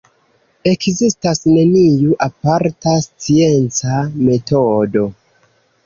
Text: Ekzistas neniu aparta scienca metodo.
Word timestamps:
Ekzistas 0.71 1.41
neniu 1.57 2.17
aparta 2.29 2.97
scienca 3.07 4.03
metodo. 4.27 5.11